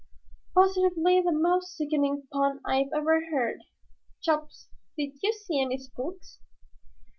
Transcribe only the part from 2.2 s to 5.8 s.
pun I ever heard. Chops, did you see any